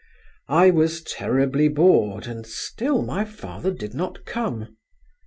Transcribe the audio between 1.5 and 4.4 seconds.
bored, and still my father did not